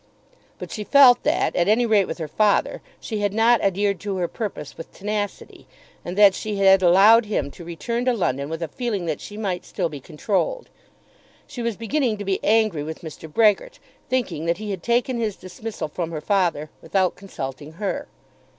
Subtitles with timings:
[0.57, 4.15] But she felt that, at any rate with her father, she had not adhered to
[4.17, 5.67] her purpose with tenacity,
[6.03, 9.37] and that she had allowed him to return to London with a feeling that she
[9.37, 10.69] might still be controlled.
[11.45, 13.31] She was beginning to be angry with Mr.
[13.31, 13.77] Brehgert,
[14.09, 18.07] thinking that he had taken his dismissal from her father without consulting her.